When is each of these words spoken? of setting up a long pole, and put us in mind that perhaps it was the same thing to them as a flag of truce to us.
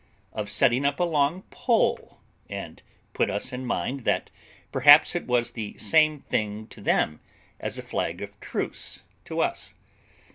of 0.33 0.49
setting 0.49 0.83
up 0.83 0.99
a 0.99 1.03
long 1.03 1.43
pole, 1.51 2.17
and 2.49 2.81
put 3.13 3.29
us 3.29 3.53
in 3.53 3.63
mind 3.67 3.99
that 4.03 4.31
perhaps 4.71 5.13
it 5.13 5.27
was 5.27 5.51
the 5.51 5.77
same 5.77 6.21
thing 6.21 6.65
to 6.65 6.81
them 6.81 7.19
as 7.59 7.77
a 7.77 7.83
flag 7.83 8.19
of 8.19 8.39
truce 8.39 9.03
to 9.25 9.41
us. 9.41 9.75